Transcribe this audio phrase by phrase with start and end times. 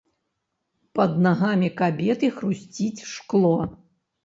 [0.99, 3.55] Пад нагамі кабеты хрусціць шкло.